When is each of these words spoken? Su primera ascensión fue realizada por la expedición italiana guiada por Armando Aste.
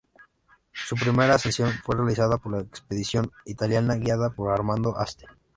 Su 0.73 0.95
primera 0.95 1.35
ascensión 1.35 1.69
fue 1.83 1.95
realizada 1.95 2.39
por 2.39 2.53
la 2.53 2.61
expedición 2.61 3.31
italiana 3.45 3.93
guiada 3.97 4.31
por 4.31 4.49
Armando 4.51 4.97
Aste. 4.97 5.27